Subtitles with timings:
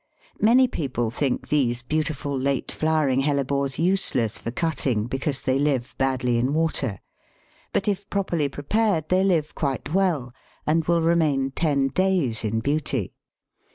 [0.39, 6.39] Many people think these beautiful late flowering Hellebores useless for cutting because they live badly
[6.39, 6.97] in water.
[7.71, 10.33] But if properly prepared they live quite well,
[10.65, 13.13] and will remain ten days in beauty.